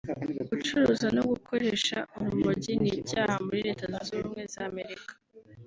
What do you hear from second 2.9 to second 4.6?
icyaha muri Leta Zunze Ubumwe